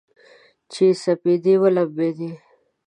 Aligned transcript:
چې 0.71 0.85
سپېدې 1.01 1.53
ولمبیدې 1.61 2.29